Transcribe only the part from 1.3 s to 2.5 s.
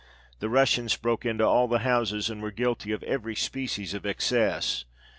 all the houses, and were